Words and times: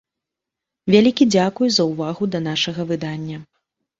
Вялікі 0.93 1.27
дзякуй 1.33 1.69
за 1.75 1.83
ўвагу 1.91 2.23
да 2.37 2.43
нашага 2.49 2.81
выдання. 2.93 3.37